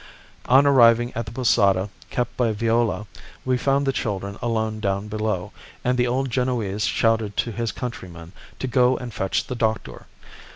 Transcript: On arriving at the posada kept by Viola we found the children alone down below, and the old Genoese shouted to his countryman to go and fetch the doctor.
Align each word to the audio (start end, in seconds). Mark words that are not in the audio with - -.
On 0.47 0.65
arriving 0.65 1.13
at 1.13 1.27
the 1.27 1.31
posada 1.31 1.87
kept 2.09 2.35
by 2.35 2.53
Viola 2.53 3.05
we 3.45 3.55
found 3.55 3.85
the 3.85 3.91
children 3.93 4.35
alone 4.41 4.79
down 4.79 5.07
below, 5.09 5.51
and 5.83 5.95
the 5.95 6.07
old 6.07 6.31
Genoese 6.31 6.85
shouted 6.85 7.37
to 7.37 7.51
his 7.51 7.71
countryman 7.71 8.31
to 8.57 8.65
go 8.65 8.97
and 8.97 9.13
fetch 9.13 9.45
the 9.45 9.53
doctor. 9.53 10.07